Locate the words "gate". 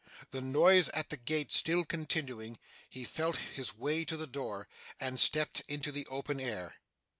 1.17-1.51